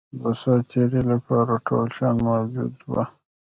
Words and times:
د 0.19 0.21
سات 0.41 0.61
تېري 0.71 1.01
لپاره 1.11 1.53
ټول 1.67 1.85
شیان 1.95 2.17
موجود 2.29 2.75
وه. 2.91 3.03